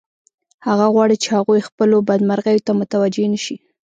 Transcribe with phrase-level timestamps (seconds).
[0.67, 3.55] هغه غواړي چې هغوی خپلو بدمرغیو ته متوجه نشي